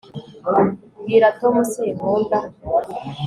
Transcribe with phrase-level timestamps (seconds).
[1.01, 2.37] bwira tom sinkunda